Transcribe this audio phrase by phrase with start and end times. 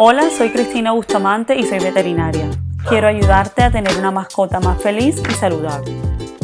[0.00, 2.48] Hola, soy Cristina Bustamante y soy veterinaria.
[2.88, 5.92] Quiero ayudarte a tener una mascota más feliz y saludable.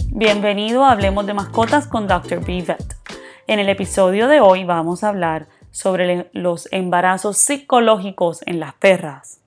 [0.08, 2.44] Bienvenido a Hablemos de Mascotas con Dr.
[2.44, 2.76] B.
[3.46, 9.38] En el episodio de hoy vamos a hablar sobre los embarazos psicológicos en las perras.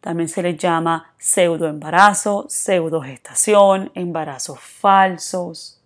[0.00, 5.82] También se les llama pseudoembarazo, pseudogestación, embarazos falsos.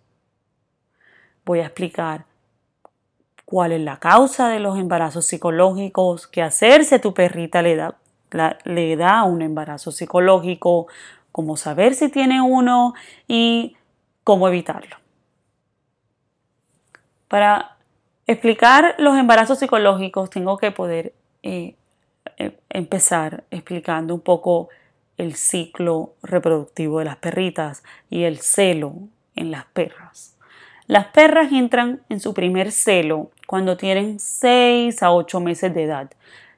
[1.45, 2.24] Voy a explicar
[3.55, 7.97] cuál es la causa de los embarazos psicológicos, qué hacer si tu perrita le da,
[8.65, 10.89] le da un embarazo psicológico,
[11.30, 12.95] cómo saber si tiene uno
[13.29, 13.77] y
[14.25, 14.97] cómo evitarlo.
[17.29, 17.77] Para
[18.27, 21.77] explicar los embarazos psicológicos tengo que poder eh,
[22.39, 24.69] eh, empezar explicando un poco
[25.16, 28.95] el ciclo reproductivo de las perritas y el celo
[29.37, 30.35] en las perras.
[30.87, 36.10] Las perras entran en su primer celo cuando tienen 6 a 8 meses de edad.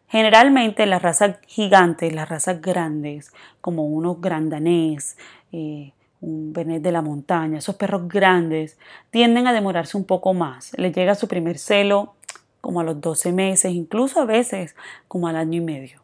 [0.08, 5.18] Generalmente las razas gigantes, las razas grandes, como unos grandanés,
[5.52, 8.78] eh, un bernet de la montaña, esos perros grandes,
[9.10, 10.72] tienden a demorarse un poco más.
[10.78, 12.14] Les llega su primer celo
[12.60, 14.76] como a los 12 meses, incluso a veces
[15.08, 16.02] como al año y medio.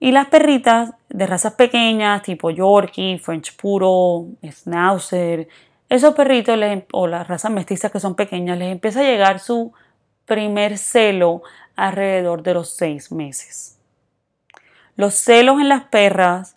[0.00, 5.48] Y las perritas de razas pequeñas, tipo Yorkie, French Puro, Schnauzer,
[5.94, 9.72] esos perritos em, o las razas mestizas que son pequeñas les empieza a llegar su
[10.26, 11.42] primer celo
[11.76, 13.78] alrededor de los seis meses.
[14.96, 16.56] Los celos en las perras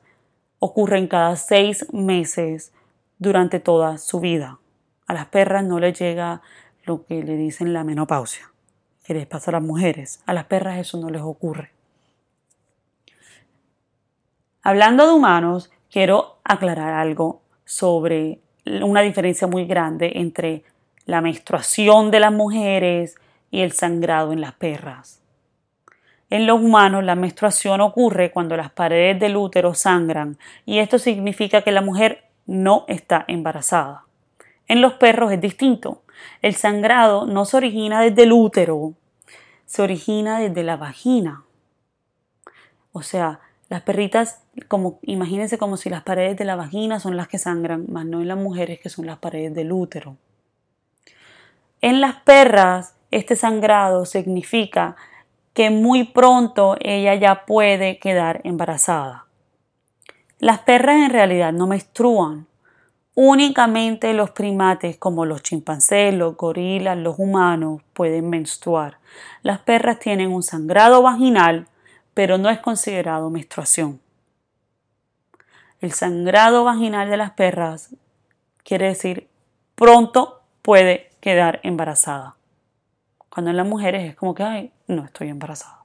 [0.60, 2.72] ocurren cada seis meses
[3.20, 4.60] durante toda su vida.
[5.08, 6.42] A las perras no les llega
[6.84, 8.52] lo que le dicen la menopausia,
[9.04, 10.22] que les pasa a las mujeres.
[10.26, 11.72] A las perras eso no les ocurre.
[14.62, 18.40] Hablando de humanos, quiero aclarar algo sobre
[18.84, 20.64] una diferencia muy grande entre
[21.06, 23.16] la menstruación de las mujeres
[23.50, 25.22] y el sangrado en las perras.
[26.30, 31.62] En los humanos la menstruación ocurre cuando las paredes del útero sangran y esto significa
[31.62, 34.04] que la mujer no está embarazada.
[34.68, 36.04] En los perros es distinto.
[36.42, 38.94] El sangrado no se origina desde el útero,
[39.66, 41.44] se origina desde la vagina.
[42.92, 47.28] O sea, las perritas, como, imagínense como si las paredes de la vagina son las
[47.28, 50.16] que sangran, más no en las mujeres que son las paredes del útero.
[51.82, 54.96] En las perras, este sangrado significa
[55.54, 59.26] que muy pronto ella ya puede quedar embarazada.
[60.40, 62.48] Las perras en realidad no menstruan.
[63.16, 69.00] Únicamente los primates como los chimpancés, los gorilas, los humanos pueden menstruar.
[69.42, 71.68] Las perras tienen un sangrado vaginal
[72.18, 74.02] pero no es considerado menstruación.
[75.82, 77.96] El sangrado vaginal de las perras
[78.64, 79.28] quiere decir
[79.76, 82.36] pronto puede quedar embarazada.
[83.30, 85.84] Cuando en las mujeres es como que, ay, no estoy embarazada.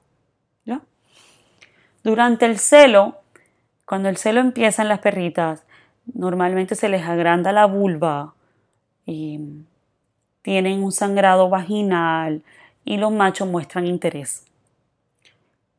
[2.03, 3.21] Durante el celo,
[3.85, 5.63] cuando el celo empieza en las perritas,
[6.15, 8.33] normalmente se les agranda la vulva
[9.05, 9.39] y
[10.41, 12.41] tienen un sangrado vaginal
[12.83, 14.47] y los machos muestran interés.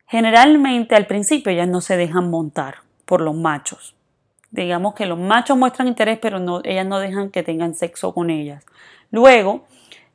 [0.07, 3.95] Generalmente al principio ellas no se dejan montar por los machos.
[4.51, 8.65] Digamos que los machos muestran interés, pero ellas no dejan que tengan sexo con ellas.
[9.11, 9.65] Luego,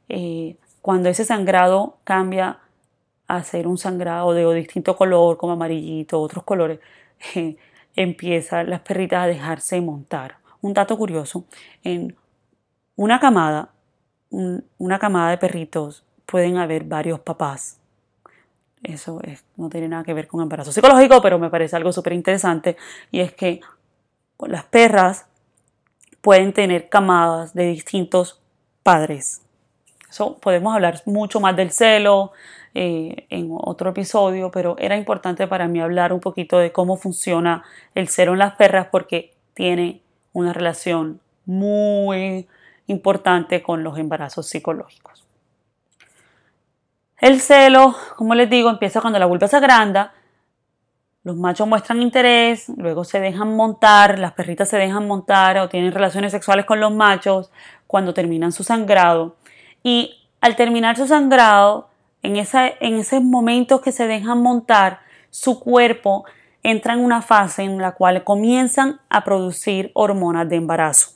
[0.08, 2.60] eh, cuando ese sangrado cambia
[3.28, 6.80] a ser un sangrado de distinto color, como amarillito, otros colores,
[7.36, 7.58] eh,
[7.96, 10.38] empiezan las perritas a dejarse montar.
[10.62, 11.46] Un dato curioso,
[11.84, 12.16] en
[12.96, 13.70] una camada,
[14.30, 17.79] una camada de perritos pueden haber varios papás
[18.84, 19.22] eso
[19.58, 22.78] no tiene nada que ver con embarazo psicológico, pero me parece algo súper interesante.
[23.12, 23.62] Y es que
[24.48, 25.26] las perras
[26.22, 28.42] pueden tener camadas de distintos
[28.84, 29.42] padres.
[30.10, 32.32] Eso podemos hablar mucho más del celo
[32.74, 37.64] eh, en otro episodio, pero era importante para mí hablar un poquito de cómo funciona
[37.96, 40.02] el celo en las perras porque tiene
[40.34, 42.48] una relación muy
[42.88, 45.29] importante con los embarazos psicológicos.
[47.22, 50.14] El celo, como les digo, empieza cuando la vulva se agranda,
[51.24, 55.92] los machos muestran interés, luego se dejan montar, las perritas se dejan montar o tienen
[55.92, 57.52] relaciones sexuales con los machos
[57.88, 59.36] cuando terminan su sangrado.
[59.84, 61.90] Y al terminar su sangrado,
[62.24, 66.24] en, en esos momentos que se dejan montar, su cuerpo
[66.64, 71.12] entra en una fase en la cual comienzan a producir hormonas de embarazo.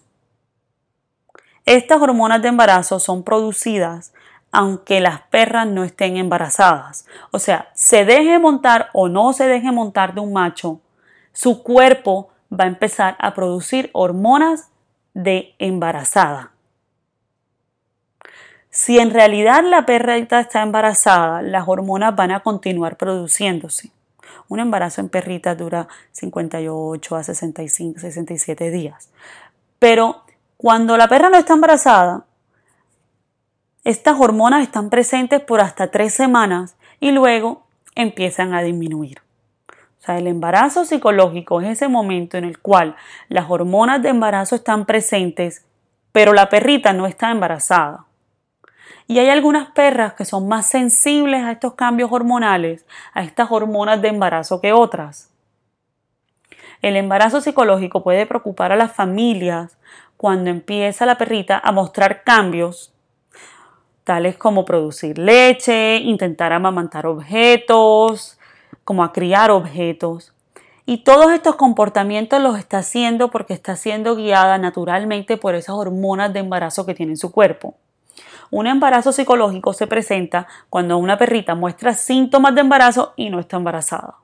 [1.65, 4.13] Estas hormonas de embarazo son producidas
[4.53, 7.05] aunque las perras no estén embarazadas.
[7.31, 10.79] O sea, se deje montar o no se deje montar de un macho,
[11.33, 14.69] su cuerpo va a empezar a producir hormonas
[15.15, 16.51] de embarazada.
[18.69, 23.91] Si en realidad la perrita está embarazada, las hormonas van a continuar produciéndose.
[24.47, 29.09] Un embarazo en perrita dura 58 a 65, 67 días.
[29.79, 30.23] Pero
[30.57, 32.25] cuando la perra no está embarazada,
[33.83, 37.63] estas hormonas están presentes por hasta tres semanas y luego
[37.95, 39.21] empiezan a disminuir.
[39.69, 42.95] O sea, el embarazo psicológico es ese momento en el cual
[43.27, 45.65] las hormonas de embarazo están presentes,
[46.11, 48.05] pero la perrita no está embarazada.
[49.07, 54.01] Y hay algunas perras que son más sensibles a estos cambios hormonales, a estas hormonas
[54.01, 55.29] de embarazo que otras.
[56.81, 59.77] El embarazo psicológico puede preocupar a las familias
[60.15, 62.92] cuando empieza la perrita a mostrar cambios,
[64.03, 68.37] tales como producir leche, intentar amamantar objetos,
[68.83, 70.33] como a criar objetos.
[70.85, 76.33] Y todos estos comportamientos los está haciendo porque está siendo guiada naturalmente por esas hormonas
[76.33, 77.75] de embarazo que tiene en su cuerpo.
[78.51, 83.57] Un embarazo psicológico se presenta cuando una perrita muestra síntomas de embarazo y no está
[83.57, 84.15] embarazada.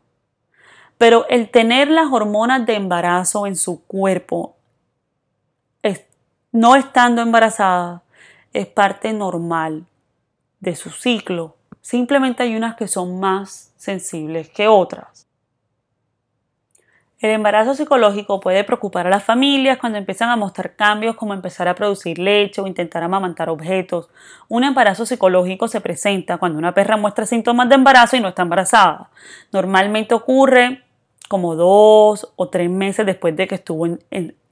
[0.98, 4.56] Pero el tener las hormonas de embarazo en su cuerpo,
[6.52, 8.02] no estando embarazada,
[8.54, 9.86] es parte normal
[10.60, 11.56] de su ciclo.
[11.81, 15.30] Simplemente hay unas que son más sensibles que otras.
[17.19, 21.68] El embarazo psicológico puede preocupar a las familias cuando empiezan a mostrar cambios como empezar
[21.68, 24.10] a producir leche o intentar amamantar objetos.
[24.48, 28.44] Un embarazo psicológico se presenta cuando una perra muestra síntomas de embarazo y no está
[28.44, 29.10] embarazada.
[29.52, 30.84] Normalmente ocurre
[31.28, 33.86] como dos o tres meses después de que estuvo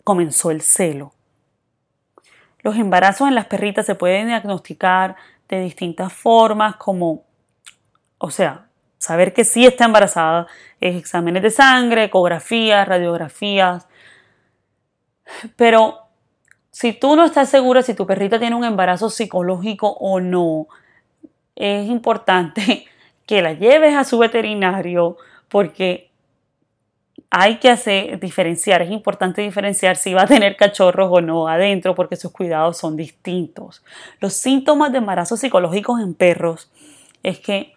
[0.03, 1.13] comenzó el celo.
[2.62, 5.15] Los embarazos en las perritas se pueden diagnosticar
[5.48, 7.24] de distintas formas como,
[8.18, 8.68] o sea,
[8.98, 10.48] saber que sí está embarazada
[10.81, 13.88] es exámenes de sangre, ecografías, radiografías.
[15.56, 16.00] Pero
[16.71, 20.68] si tú no estás segura si tu perrita tiene un embarazo psicológico o no,
[21.56, 22.86] es importante
[23.25, 25.18] que la lleves a su veterinario
[25.50, 26.12] porque
[27.29, 31.94] hay que hacer, diferenciar, es importante diferenciar si va a tener cachorros o no adentro
[31.94, 33.83] porque sus cuidados son distintos.
[34.19, 36.71] Los síntomas de embarazo psicológicos en perros
[37.24, 37.74] es que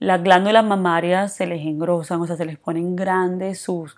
[0.00, 3.96] las glándulas mamarias se les engrosan, o sea, se les ponen grandes sus,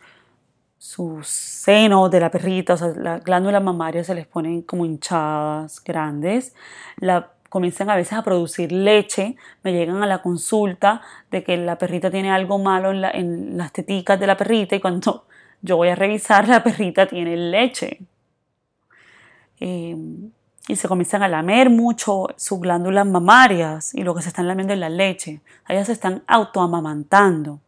[0.77, 5.83] sus senos de la perrita, o sea, las glándulas mamarias se les ponen como hinchadas,
[5.83, 6.55] grandes.
[7.53, 12.11] Comienzan a veces a producir leche, me llegan a la consulta de que la perrita
[12.11, 15.27] tiene algo malo en, en las teticas de la perrita y cuando
[15.61, 18.01] yo voy a revisar la perrita tiene leche.
[19.61, 19.95] Eh,
[20.67, 24.73] y se comienzan a lamer mucho sus glándulas mamarias y lo que se están lamiendo
[24.73, 25.43] es la leche.
[25.69, 27.61] Ellas se están autoamamantando.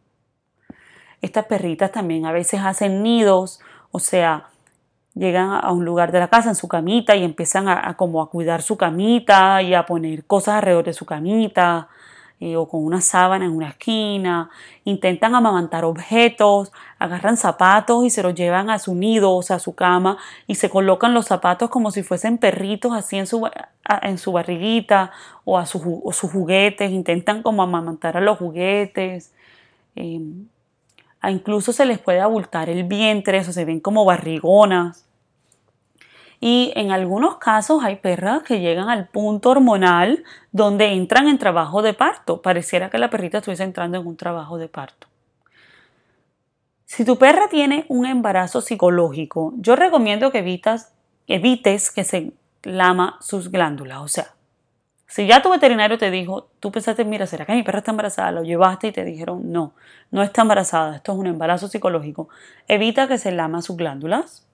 [1.21, 3.59] Estas perritas también a veces hacen nidos,
[3.91, 4.47] o sea,
[5.15, 8.29] llegan a un lugar de la casa en su camita y empiezan a, como a
[8.29, 11.87] cuidar su camita y a poner cosas alrededor de su camita
[12.41, 14.49] eh, o con una sábana en una esquina,
[14.83, 19.59] intentan amamantar objetos, agarran zapatos y se los llevan a su nido, o sea, a
[19.59, 23.49] su cama, y se colocan los zapatos como si fuesen perritos así en su,
[24.01, 25.11] en su barriguita
[25.45, 25.81] o a sus
[26.31, 29.33] juguetes, intentan como amamantar a los juguetes.
[29.95, 30.47] Em,
[31.29, 35.04] incluso se les puede abultar el vientre, eso se ven como barrigonas.
[36.39, 41.81] Y en algunos casos hay perras que llegan al punto hormonal donde entran en trabajo
[41.81, 42.41] de parto.
[42.41, 45.07] Pareciera que la perrita estuviese entrando en un trabajo de parto.
[46.85, 50.93] Si tu perra tiene un embarazo psicológico, yo recomiendo que evitas,
[51.27, 53.99] evites que se lama sus glándulas.
[53.99, 54.35] O sea,
[55.07, 58.31] si ya tu veterinario te dijo, tú pensaste, mira, ¿será que mi perra está embarazada?
[58.31, 59.73] Lo llevaste y te dijeron, no,
[60.11, 62.29] no está embarazada, esto es un embarazo psicológico.
[62.67, 64.45] Evita que se lama sus glándulas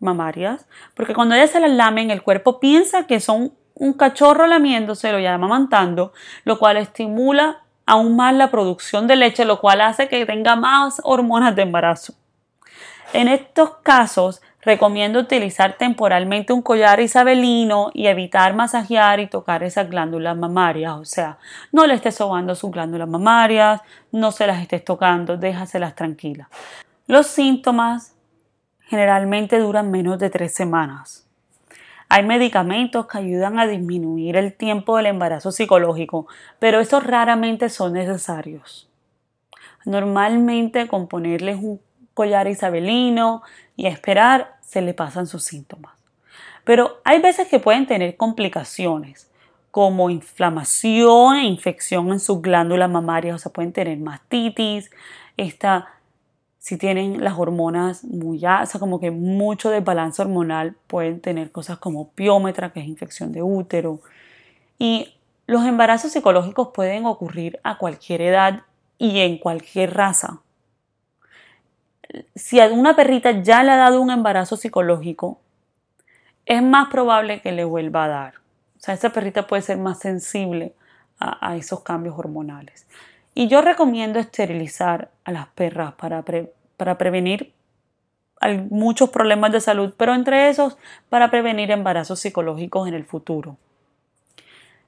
[0.00, 5.12] mamarias, porque cuando ellas se las lamen, el cuerpo piensa que son un cachorro lamiéndose,
[5.12, 6.12] lo llama amamantando,
[6.44, 11.00] lo cual estimula aún más la producción de leche, lo cual hace que tenga más
[11.04, 12.14] hormonas de embarazo.
[13.12, 19.88] En estos casos, recomiendo utilizar temporalmente un collar isabelino y evitar masajear y tocar esas
[19.88, 21.38] glándulas mamarias, o sea,
[21.70, 26.48] no le estés sobando sus glándulas mamarias, no se las estés tocando, déjaselas tranquilas.
[27.06, 28.15] Los síntomas
[28.86, 31.26] generalmente duran menos de tres semanas.
[32.08, 36.26] Hay medicamentos que ayudan a disminuir el tiempo del embarazo psicológico,
[36.58, 38.88] pero estos raramente son necesarios.
[39.84, 41.80] Normalmente con ponerles un
[42.14, 43.42] collar isabelino
[43.76, 45.94] y esperar se le pasan sus síntomas.
[46.64, 49.30] Pero hay veces que pueden tener complicaciones
[49.70, 54.90] como inflamación e infección en sus glándulas mamarias, o sea, pueden tener mastitis,
[55.36, 55.95] esta
[56.66, 61.78] si tienen las hormonas muy o sea, como que mucho desbalance hormonal, pueden tener cosas
[61.78, 64.00] como piómetra, que es infección de útero,
[64.76, 65.14] Y
[65.46, 68.62] los embarazos psicológicos pueden ocurrir a cualquier edad
[68.98, 70.40] y en cualquier raza.
[72.34, 75.38] Si a una perrita ya le ha dado un embarazo psicológico,
[76.46, 78.34] es más probable que le vuelva a dar.
[78.76, 80.74] O sea, esa perrita puede ser más sensible
[81.20, 82.88] a, esos cambios hormonales.
[83.36, 86.24] Y yo recomiendo esterilizar a las perras para,
[86.76, 87.52] para prevenir
[88.70, 90.76] muchos problemas de salud, pero entre esos
[91.08, 93.56] para prevenir embarazos psicológicos en el futuro.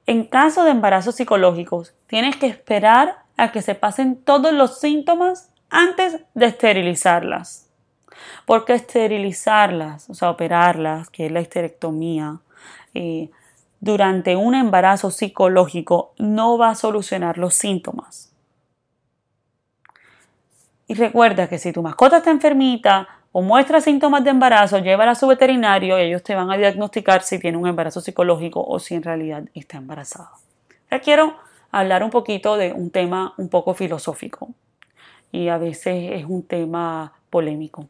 [0.07, 5.51] En caso de embarazos psicológicos, tienes que esperar a que se pasen todos los síntomas
[5.71, 7.69] antes de esterilizarlas.
[8.47, 12.41] Porque esterilizarlas, o sea, operarlas, que es la histerectomía,
[12.95, 13.31] eh,
[13.81, 18.28] durante un embarazo psicológico no va a solucionar los síntomas.
[20.89, 25.15] Y recuerda que si tu mascota está enfermita o muestra síntomas de embarazo, llévala a
[25.15, 28.95] su veterinario y ellos te van a diagnosticar si tiene un embarazo psicológico o si
[28.95, 30.31] en realidad está embarazada.
[30.91, 31.37] Ahora quiero
[31.71, 34.49] hablar un poquito de un tema un poco filosófico
[35.31, 37.87] y a veces es un tema polémico.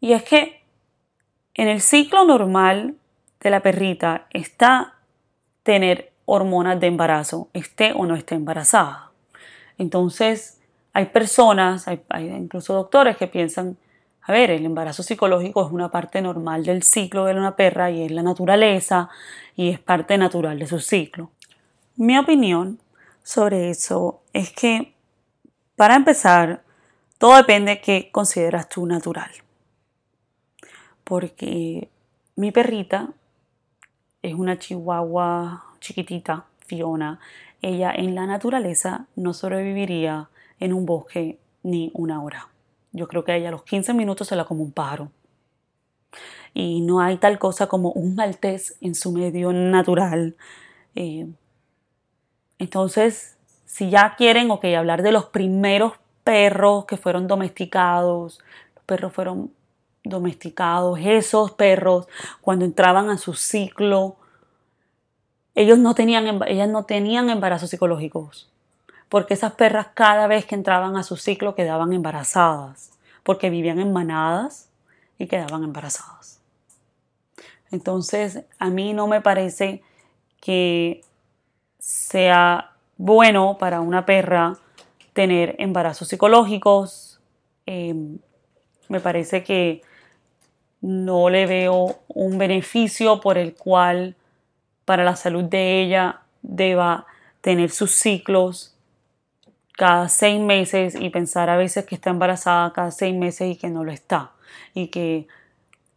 [0.00, 0.62] Y es que
[1.52, 2.94] en el ciclo normal
[3.40, 4.94] de la perrita está
[5.62, 9.10] tener hormonas de embarazo, esté o no esté embarazada.
[9.76, 10.60] Entonces,
[10.94, 13.76] hay personas, hay, incluso doctores que piensan,
[14.22, 18.04] a ver, el embarazo psicológico es una parte normal del ciclo de una perra y
[18.04, 19.10] es la naturaleza
[19.56, 21.32] y es parte natural de su ciclo.
[21.96, 22.78] Mi opinión
[23.24, 24.94] sobre eso es que,
[25.74, 26.62] para empezar,
[27.18, 29.30] todo depende de qué consideras tú natural.
[31.02, 31.88] Porque
[32.36, 33.08] mi perrita
[34.22, 37.18] es una chihuahua chiquitita, Fiona.
[37.62, 40.28] Ella en la naturaleza no sobreviviría
[40.60, 42.48] en un bosque ni una hora.
[42.92, 45.10] Yo creo que ella a los 15 minutos se la como un pájaro.
[46.52, 50.36] Y no hay tal cosa como un maltés en su medio natural.
[50.94, 51.26] Eh,
[52.58, 58.38] entonces, si ya quieren, ok, hablar de los primeros perros que fueron domesticados,
[58.76, 59.50] los perros fueron
[60.04, 62.06] domesticados, esos perros,
[62.40, 64.16] cuando entraban a su ciclo,
[65.56, 68.53] ellos no tenían, ellas no tenían embarazos psicológicos
[69.08, 72.90] porque esas perras cada vez que entraban a su ciclo quedaban embarazadas,
[73.22, 74.68] porque vivían en manadas
[75.18, 76.40] y quedaban embarazadas.
[77.70, 79.82] Entonces, a mí no me parece
[80.40, 81.02] que
[81.78, 84.56] sea bueno para una perra
[85.12, 87.20] tener embarazos psicológicos.
[87.66, 88.18] Em,
[88.88, 89.82] me parece que
[90.80, 94.16] no le veo un beneficio por el cual
[94.84, 97.06] para la salud de ella deba
[97.40, 98.73] tener sus ciclos
[99.76, 103.68] cada seis meses y pensar a veces que está embarazada cada seis meses y que
[103.68, 104.32] no lo está.
[104.74, 105.26] Y que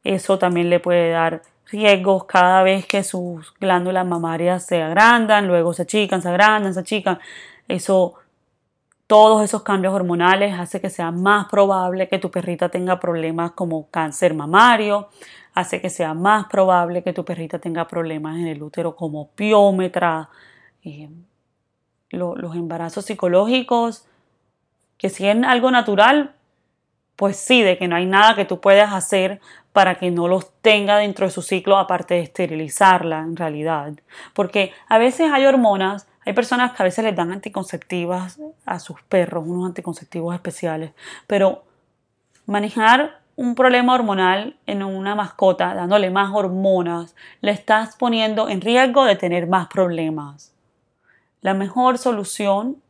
[0.04, 5.74] eso también le puede dar riesgos cada vez que sus glándulas mamarias se agrandan, luego
[5.74, 7.20] se achican, se agrandan, se achican.
[7.68, 8.16] Eso,
[9.06, 13.90] todos esos cambios hormonales hace que sea más probable que tu perrita tenga problemas como
[13.90, 15.10] cáncer mamario,
[15.54, 20.30] hace que sea más probable que tu perrita tenga problemas en el útero como piómetra,
[20.84, 21.10] eh,
[22.10, 24.06] los embarazos psicológicos,
[24.98, 26.34] que si es algo natural,
[27.16, 29.42] pues sí, de que no hay nada que tú puedas hacer
[29.74, 33.94] para que no los tenga dentro de su ciclo, aparte de esterilizarla en realidad.
[34.34, 39.02] Porque a veces hay hormonas, hay personas que a veces les dan anticonceptivas a sus
[39.04, 40.92] perros, unos anticonceptivos especiales,
[41.26, 41.64] pero
[42.46, 49.06] manejar un problema hormonal en una mascota, dándole más hormonas, le estás poniendo en riesgo
[49.06, 50.57] de tener más problemas.
[51.42, 52.82] La mejor solución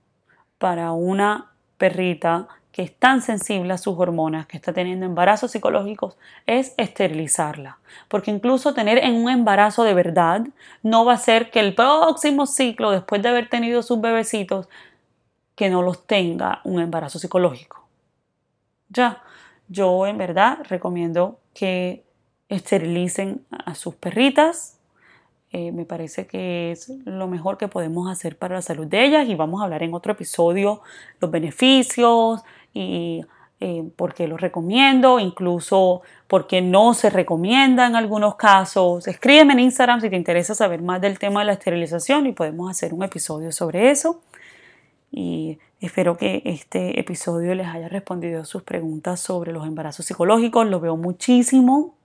[0.58, 6.16] para una perrita que es tan sensible a sus hormonas, que está teniendo embarazos psicológicos,
[6.46, 7.80] es esterilizarla.
[8.08, 10.46] Porque incluso tener en un embarazo de verdad
[10.84, 14.70] no va a ser que el próximo ciclo, después de haber tenido sus bebecitos,
[15.56, 17.88] que no los tenga un embarazo psicológico.
[18.90, 19.24] Ya,
[19.70, 22.04] yo en verdad recomiendo que
[22.48, 24.77] esterilicen a sus perritas
[25.52, 29.30] eh, me parece que es lo mejor que podemos hacer para la salud de ellas
[29.30, 30.82] y vamos a hablar en otro episodio
[31.22, 32.42] los beneficios
[32.74, 33.24] y
[33.60, 39.08] eh, por qué los recomiendo, incluso por qué no se recomienda en algunos casos.
[39.08, 42.70] Escríbeme en Instagram si te interesa saber más del tema de la esterilización y podemos
[42.70, 44.22] hacer un episodio sobre eso.
[45.12, 50.68] Y espero que este episodio les haya respondido sus preguntas sobre los embarazos psicológicos.
[50.68, 51.97] Lo veo muchísimo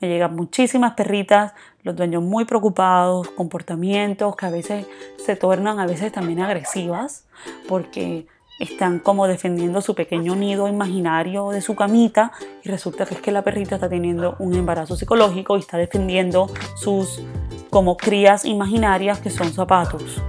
[0.00, 1.52] me llegan muchísimas perritas,
[1.82, 4.86] los dueños muy preocupados, comportamientos que a veces
[5.24, 7.26] se tornan a veces también agresivas
[7.68, 8.26] porque
[8.58, 13.32] están como defendiendo su pequeño nido imaginario de su camita y resulta que es que
[13.32, 17.22] la perrita está teniendo un embarazo psicológico y está defendiendo sus
[17.70, 20.20] como crías imaginarias que son zapatos.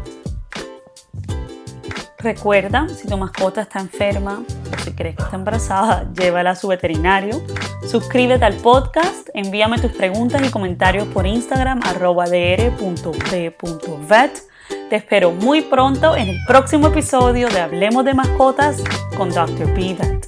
[2.17, 4.43] Recuerda, si tu mascota está enferma
[4.83, 7.41] si crees que está embarazada, llévala a su veterinario.
[7.89, 12.25] Suscríbete al podcast, envíame tus preguntas y comentarios por Instagram arroba.
[14.89, 18.83] Te espero muy pronto en el próximo episodio de Hablemos de Mascotas
[19.17, 19.73] con Dr.
[19.73, 20.22] B.